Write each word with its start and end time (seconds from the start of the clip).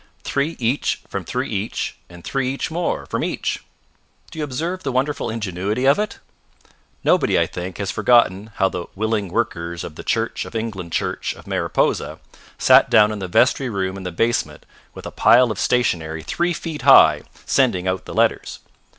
Three 0.23 0.57
each 0.57 1.03
from 1.07 1.25
three 1.25 1.47
each, 1.47 1.95
and 2.09 2.23
three 2.23 2.51
each 2.51 2.71
more 2.71 3.05
from 3.05 3.23
each! 3.23 3.63
Do 4.31 4.39
you 4.39 4.43
observe 4.43 4.81
the 4.81 4.91
wonderful 4.91 5.29
ingenuity 5.29 5.85
of 5.85 5.99
it? 5.99 6.17
Nobody, 7.03 7.37
I 7.39 7.45
think, 7.45 7.77
has 7.77 7.91
forgotten 7.91 8.49
how 8.55 8.67
the 8.67 8.87
Willing 8.95 9.27
Workers 9.27 9.83
of 9.83 9.93
the 9.93 10.03
Church 10.03 10.43
of 10.43 10.55
England 10.55 10.91
Church 10.91 11.35
of 11.35 11.45
Mariposa 11.45 12.19
sat 12.57 12.89
down 12.89 13.11
in 13.11 13.19
the 13.19 13.27
vestry 13.27 13.69
room 13.69 13.95
in 13.95 14.01
the 14.01 14.11
basement 14.11 14.65
with 14.95 15.05
a 15.05 15.11
pile 15.11 15.51
of 15.51 15.59
stationery 15.59 16.23
three 16.23 16.53
feet 16.53 16.81
high, 16.81 17.21
sending 17.45 17.87
out 17.87 18.05
the 18.05 18.15
letters. 18.15 18.57